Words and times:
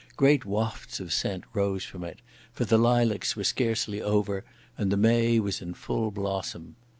Great 0.17 0.45
wafts 0.45 0.99
of 0.99 1.13
scent 1.13 1.43
rose 1.53 1.83
from 1.83 2.03
it, 2.03 2.23
for 2.51 2.65
the 2.65 2.79
lilacs 2.79 3.35
were 3.35 3.43
scarcely 3.43 4.01
over 4.01 4.43
and 4.75 4.91
the 4.91 4.97
may 4.97 5.39
was 5.39 5.61
in 5.61 5.75
full 5.75 6.09
blossom. 6.09 6.75